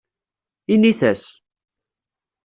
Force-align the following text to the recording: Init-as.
Init-as. 0.73 1.23